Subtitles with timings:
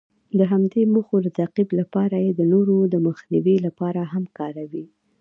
[0.37, 4.85] د همدې موخو د تعقیب لپاره یې د نورو د مخنیوي لپاره هم کاروي.